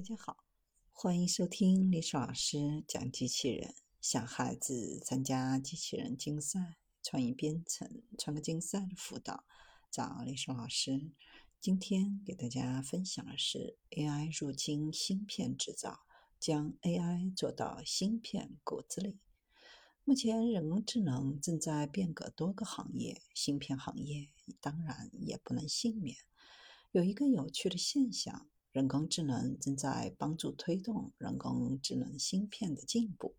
[0.00, 0.44] 大家好，
[0.94, 3.74] 欢迎收听历史老师讲机器人。
[4.00, 9.44] 想孩子参加机器人竞赛、创意编程、创客竞赛的辅导，
[9.90, 11.10] 找历史老师。
[11.60, 16.00] 今天给大家分享的是 AI 入侵芯片制造，
[16.38, 19.18] 将 AI 做到芯片骨子里。
[20.04, 24.30] 目前，人工智能正在变革多个行业，芯片行业
[24.62, 26.16] 当然也不能幸免。
[26.90, 28.48] 有一个有趣的现象。
[28.72, 33.34] 人工智能正在帮助推动人工智能芯片的进步。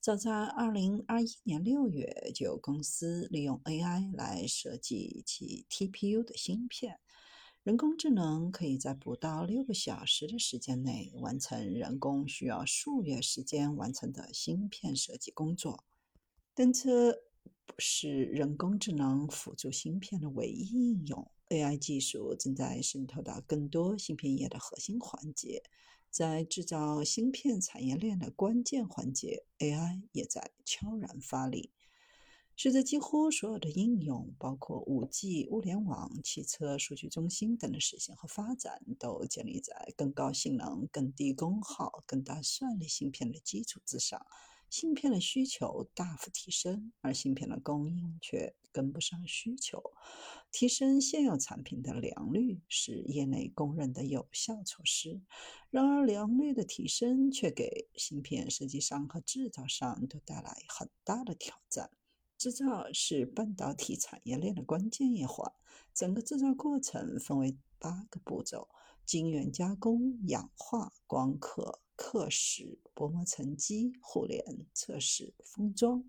[0.00, 7.00] 早在2021年6月，就有公司利用 AI 来设计其 TPU 的芯片。
[7.62, 15.84] 人工智能可以在不到六个小时的时间内完成人工需要数月时间完成的芯片设计工作。
[16.54, 17.12] 但这
[17.64, 21.28] 不是人工智能辅助芯片的唯一应用。
[21.48, 25.62] AI 技术正在渗透到更多芯片业的核心环节，
[26.10, 31.70] 在制造芯片产业链的关键环节，AI 也在悄然发力。
[32.56, 44.24] 随着几乎所有的应用，包括 5G、物联网、汽车、数据中心等的实现和发展，都建立在更高性能、更低功耗、更大算力芯片的基础之上。
[44.70, 49.82] 芯片的需求大幅提升，而芯片的供应却跟不上需求。
[50.52, 55.22] 提升现有产品的良率是业内公认的有效措施。
[55.70, 61.90] 然而，良率的提升却给芯片设计商和制造商都带来很大的挑战。
[62.36, 65.50] 制造是半导体产业链的关键一环，
[65.94, 68.68] 整个制造过程分为八个步骤：
[69.06, 71.80] 晶圆加工、氧化、光刻。
[71.98, 76.04] 刻蚀、薄膜沉积、互联、测试、封装，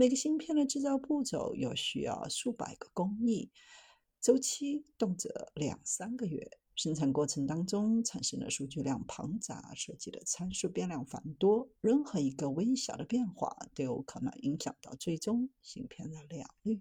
[0.00, 3.50] 每个芯片的制造步骤又需要数百个工艺，
[4.20, 6.48] 周期动辄两三个月。
[6.76, 16.80] 生产过程当中产生的数据量庞杂，设计的参数变量繁多，任何一个微小的变化都有可能影响到最终芯片的良率。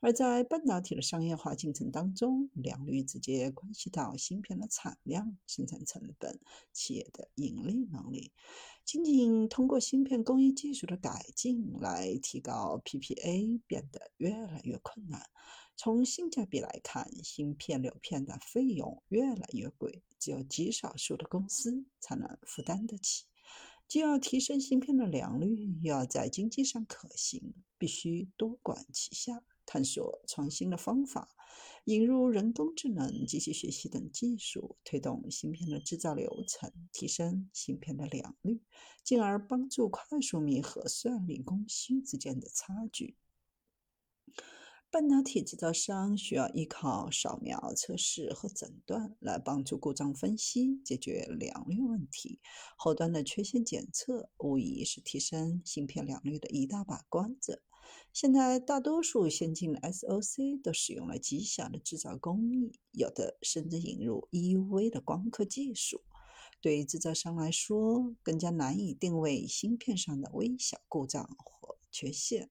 [0.00, 6.40] 而在半导体的商业化进程当中，良率直接关系到芯片的产量、生产成本、
[6.72, 8.32] 企业的盈利能力。
[8.88, 15.20] 仅仅通过芯片工艺技术的改进来提高 PPA，变得越来越困难。
[15.76, 23.26] 从性价比来看，芯片流片的费用越来越贵，只有极少数的公司才能负担得起。
[23.86, 29.44] 既要提升芯片的良率，又要在经济上可行，必须多管齐下。
[29.66, 31.28] 探索创新的方法，
[31.84, 38.60] 引入人工智能、机器学习等技术，推动芯片的制造流程，提升芯片的良率，
[39.02, 43.16] 进而帮助快速弥合算力供需之间的差距。
[44.90, 52.40] 半导体制造商需要依靠扫描、测试和诊断来帮助故障分析，解决良率问题。
[52.76, 57.62] 后端的缺陷检测无疑是提升芯片良率的一大把关子。
[58.12, 66.02] 现在大多数先进的 SOC 都使用了极小的制造工艺，有的甚至引入 EUV 的光刻技术。
[66.60, 72.50] 对于制造商来说，更加难以定位芯片上的微小故障或缺陷。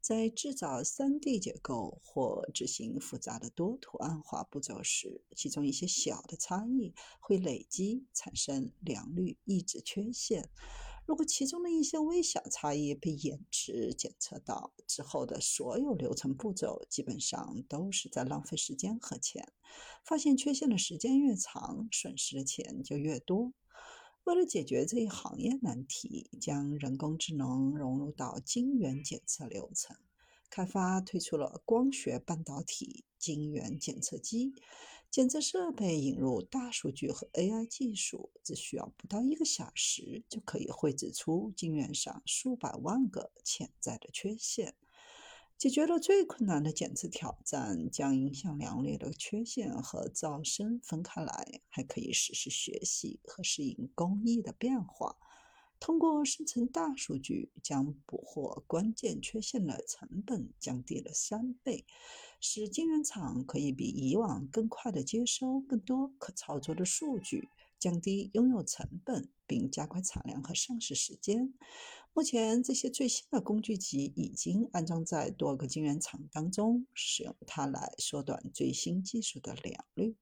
[0.00, 10.48] 在制造 3D 结构或执行复杂的多图案化步骤时，其中一些小的差异会累积产生良率抑制缺陷。
[11.08, 19.50] 如果其中的一些微小差异被延迟检测到之后的所有流程步骤，基本上都是在浪费时间和钱。
[20.04, 23.54] 发现缺陷的时间越长，损失的钱就越多。
[24.24, 29.96] 为了解决这一行业难题，将人工智能融入到晶圆检测流程，
[30.50, 34.52] 开发推出了光学半导体晶圆检测机。
[35.10, 44.74] 检测设备引入大数据和 AI 技术，只需要不到一个小时，就可以绘制出晶圆上数百万个潜在的缺陷，
[45.56, 55.16] 解决了最困难的检测挑战，将影响良率的缺陷和噪声分开来，还可以实时学习和适应工艺的变化。
[55.80, 61.86] 通过生成大数据，将捕获关键缺陷的成本降低了三倍，
[62.40, 67.48] 使晶圆厂可以比以往更快地接收更多可操作的数据，
[67.78, 71.54] 降低拥有成本，并加快产量和上市时间。
[72.12, 80.16] 目前，这些最新的工具集已经安装在多个晶圆厂当中，使用它来缩短最新技术的良率。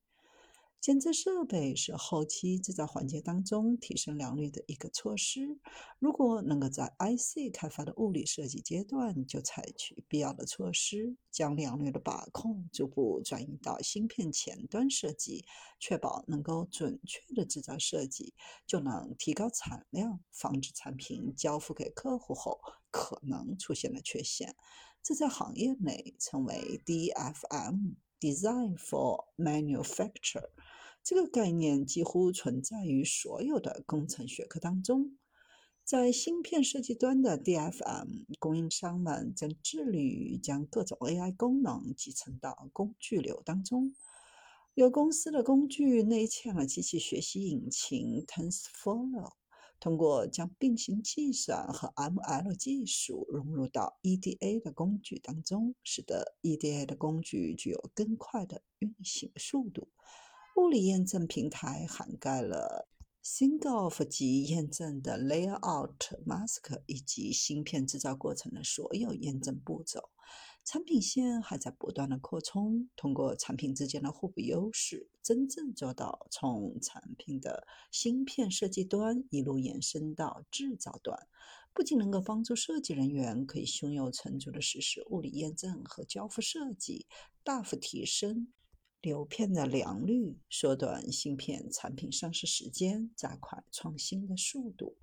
[0.86, 5.58] 监测设备是后期制造环节当中提升良率的一个措施。
[5.98, 15.44] 如果能够在 IC 开发的物理设计阶段就采取必要的措施，将良率的把控逐步转移到芯片前端设计，
[15.80, 18.34] 确保能够准确的制造设计，
[18.64, 22.60] 就能提高产量，防止产品交付给客户后
[22.92, 24.54] 可能出现的缺陷。
[25.02, 30.50] 这在行业内称为 DFM（Design for Manufacture）。
[31.08, 35.16] 这个概念几乎存在于所有的工程学科当中。
[35.84, 43.94] 在芯片设计端的 DFM，供应商们正致力于将各种 AI 功能集成到工具流当中。
[44.74, 49.34] 有公司的工具内嵌了机器学习引擎 TensorFlow，
[49.78, 59.86] 通过将并行计算和 ML 技术融入到 EDA 的工具当中，使得 EDA 的工具具有更快的运行速度。
[60.56, 62.88] 物理验证平台涵盖了
[63.22, 70.08] singlef 级验证的 Layout Mask 以及芯片制造过程的所有验证步骤。
[70.64, 81.28] 产品线还在不断的扩充，通过产品之间的互补优势，真正做到从产品的芯片设计端一路延伸到制造端，
[81.74, 87.06] 不仅能够帮助设计人员可以胸有成竹的实施物理验证和交付设计，
[87.44, 88.48] 大幅提升。
[89.06, 94.96] 流片的良率，缩短芯片产品上市时间，加快创新的速度。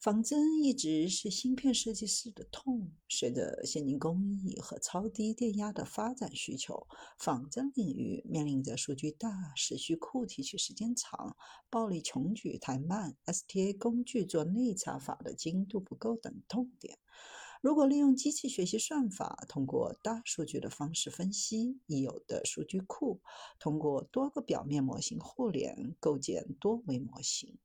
[0.00, 2.90] 仿真一直是芯片设计师的痛。
[3.08, 6.88] 随着先进工艺和超低电压的发展需求，
[7.20, 11.36] 仿真领域面临着数据大、时序库提取时间长、
[11.68, 16.98] 暴力穷举太慢、STA 工具做内插法的精度不够等痛点。
[17.60, 23.20] 如果利用机器学习算法，通过大数据的方式分析已有的数据库，
[23.58, 27.58] 通过多个表面模型互联构建多维模型，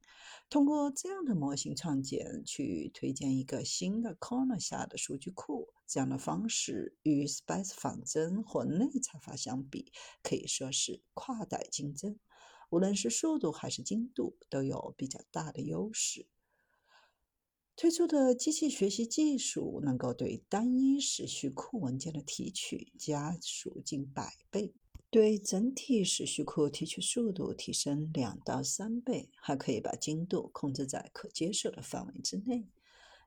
[0.50, 12.20] 通过这样的模型创建去推荐一个新的 corner 下的数据库，这样的方式与 Space 仿真或内插法相比，可以说是跨代竞争，
[12.70, 16.28] 无论是速度还是精度，都有比较大的优势。
[17.78, 24.74] 推出的机器学习技术能够对单一时序库文件的提取加速近百倍，
[25.10, 32.66] 对整体时序库提取速度提升两到三倍，还可以把精度控制在可接受的范围之内。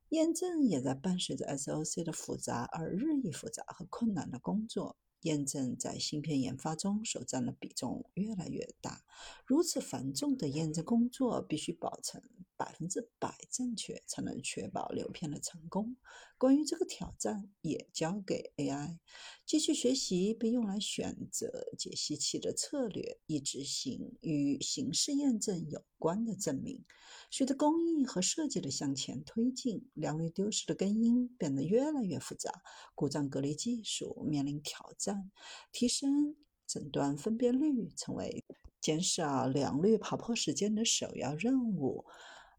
[0.09, 4.97] 验证也在伴随着 SOC 的复杂而日益复杂和困难的工作。
[5.23, 9.05] 验证在芯片研发中所占的比重越来越大，
[9.45, 12.23] 如此繁重的验证工作必须保证
[12.57, 15.97] 百分之百正确，才能确保流片的成功。
[16.39, 18.97] 关于这个挑战，也交给 AI
[19.45, 26.85] 机器学习被用来选择解析器的策略，以执行与形式验证有关的证明。
[27.31, 32.63] 随着工艺和设计的向前推进，良率丢失的根因变得越来越复杂，
[32.95, 35.33] 故障隔离技术面临挑战，
[35.73, 36.37] 提升
[36.69, 38.45] 诊断分辨率成为
[38.81, 42.05] 减少良率跑破时间的首要任务，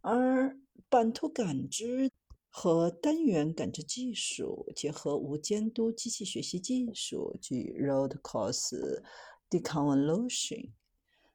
[0.02, 0.60] 而
[0.90, 2.12] 版图感知。
[2.50, 9.04] 和单元感知技术结合无监督机器学习技术及 road Course
[9.50, 10.72] deconvolution，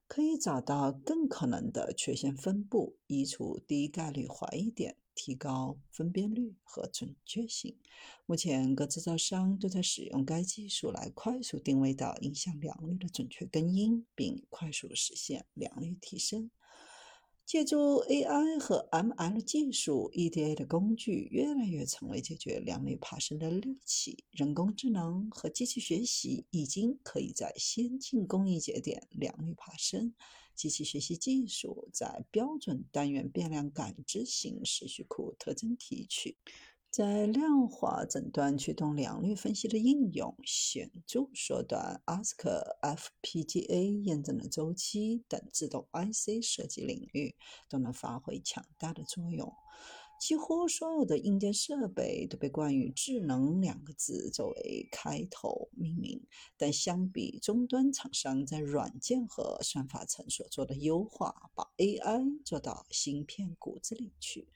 [0.06, 7.76] 可以找到更可能的缺陷分布，移除低概率怀疑点，提高分辨率和准确性。
[8.26, 16.50] 目前，各制造商都在使用该技术来快速定位到影响良率的准确根因，并快速实现良率提升。
[17.46, 24.24] 借助 AI 和 ML 技术，EDA 的工具越来越成为解决良率爬升的利器。
[24.30, 30.14] 人工智能和机器学习已经可以在先进工艺节点良率爬升。
[30.54, 36.38] 机器学习技术在标准单元变量感知型时序库特征提取。
[36.96, 42.36] 在量化诊断驱动良率分析的应用，显著缩短 ASC
[42.80, 47.34] FPGA 验证的周期等自动 IC 设计领域
[47.68, 49.52] 都能发挥强大的作用。
[50.20, 56.24] 几乎所有的硬件设备都被冠以“智能”两个字作为开头命名，
[56.56, 64.46] 但相比终端厂商在软件和算法层所做的优化，把 AI 做到芯片骨子里去。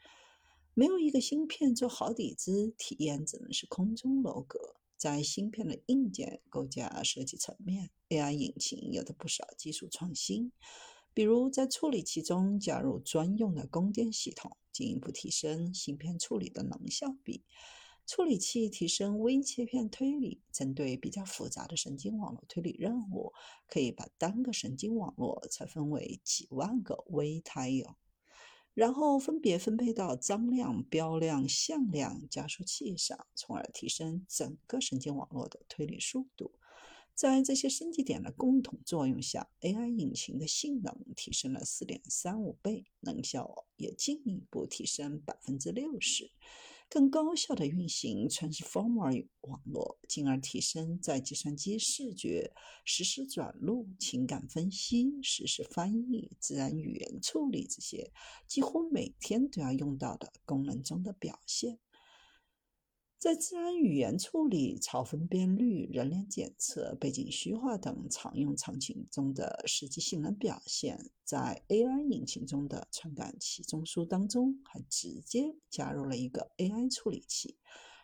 [0.78, 4.76] 没有一个芯片做好底子，体验只能是空中楼阁。
[4.96, 10.52] 在芯片的硬件构架设计层面，AI 引擎有着不少技术创新，
[11.12, 17.42] 比如在处理器中加入专用的供电系统，进一步提升芯片处理的能效比。
[18.06, 23.32] 处理器提升微切片推理，针对比较复杂的神经网络推理任务，
[23.66, 27.96] 可以把单个神经网络拆分为几万个微 tile，
[28.78, 36.52] 然后分别分配到张量、标量、向量加速器上，从而提升整个神经网络的推理速度。
[37.12, 46.30] 在这些升级点的共同作用下，AI 引擎的性能提升了4.35倍，能效也进一步提升60%。
[46.90, 52.52] 更高效的运行 Transformer 网络，进而提升在计算机视觉、
[52.84, 58.10] 实时转录、情感分析、实时翻译、自然语言处理这些
[58.46, 61.78] 几乎每天都要用到的功能中的表现。
[63.18, 77.56] 在自然语言处理、超分辨率、人脸检测、背景虚化等常用场景中的实际性能表现，在 AI 引擎中的传感器中枢当中，还直接加入了一个 AI 处理器，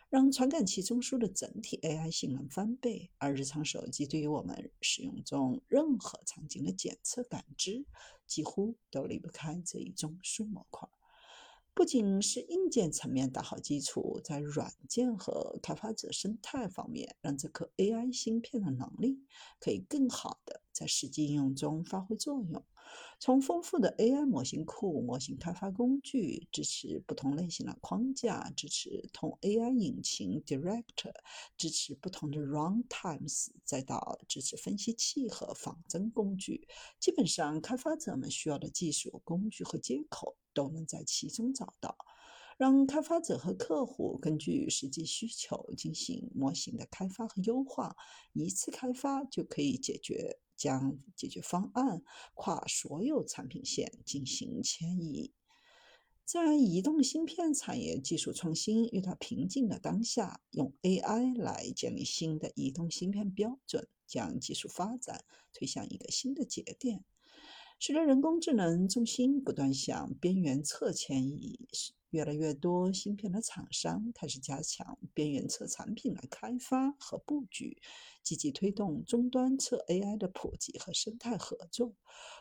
[0.09, 3.09] 让传感器中枢的整体 AI 性能翻倍。
[3.17, 7.85] 而日常手机对于我们使用中任何场景的检测感知，
[8.27, 10.89] 几乎都离不开这一中枢模块。
[11.75, 19.19] 不仅是硬件层面打好基础，在软件和开发者生态方面，让这颗 AI 芯片的能力
[19.59, 22.63] 可以更好的在实际应用中发挥作用。
[23.19, 31.11] 从丰富的 AI 模型库、模型开发工具，支持不同类型的框架，支持同 AI 引擎 Director，
[31.57, 36.69] 支持不同的 Runtimes，再到支持分析器和仿真工具，
[37.01, 40.37] 基本上开发者们需要的技术、工具和接口。
[40.55, 41.95] 都能在其中找到，
[42.57, 47.95] 让开发者和客户根据实际需求进行模型的开发和优化，
[48.33, 52.01] 一次开发就可以解决，将解决方案
[52.33, 55.33] 跨所有产品线进行迁移。
[56.23, 67.05] 在移动芯片产业技术创新遇到瓶颈的当下，用 AI 来建立新的移动芯片标准，将技术发展推向一个新的节点。
[67.77, 71.59] 随着人工智能中心不断向边缘侧迁移，
[72.09, 77.77] 越来越多芯片的厂商开始加强边缘侧产品的开发和布局，
[78.23, 81.93] 积极推动终端侧 AI 的普及和生态合作。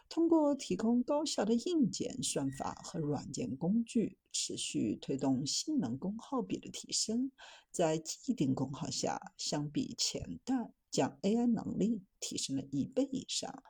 [0.09, 7.33] 通过提供高效的硬件、算法和软件工具，持续推动性能功耗比的提升，
[7.71, 13.63] 在既定功耗下，相比前代，将 AI 能力提升了一倍以上。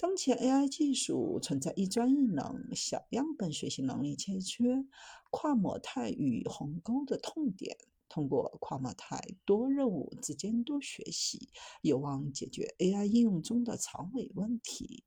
[0.00, 4.86] 当前 AI 技术存在一专一能、小样本学习能力欠缺、
[5.28, 7.76] 跨模态与鸿沟的痛点。
[8.08, 11.48] 通过跨模态多任务之监督学习，
[11.82, 15.02] 有望解决 AI 应用中的长尾问题。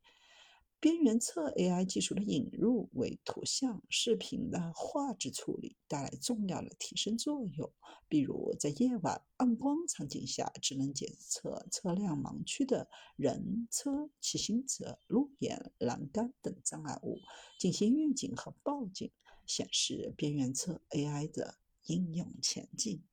[0.82, 7.72] 边缘侧 AI 技术的引入，为图像、视频的画质处理带来重要的提升作用。
[8.08, 17.20] 比如，在夜晚暗光场景下，智能检测车辆盲区的人、车、骑行者、路沿、栏杆等障碍物，
[17.60, 19.12] 进行预警和报警，
[19.46, 23.04] 显示边缘侧 AI 的应用前景。